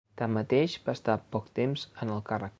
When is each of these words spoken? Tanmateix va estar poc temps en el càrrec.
Tanmateix 0.19 0.77
va 0.87 0.95
estar 0.99 1.19
poc 1.37 1.53
temps 1.61 1.85
en 2.05 2.17
el 2.17 2.27
càrrec. 2.33 2.49